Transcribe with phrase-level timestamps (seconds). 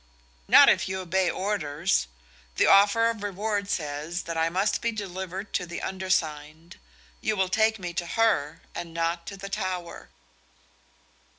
[0.47, 2.07] "Not if you obey orders.
[2.55, 6.79] The offer of reward says that I must be delivered to the undersigned.
[7.21, 10.09] You will take me to her and not to the Tower."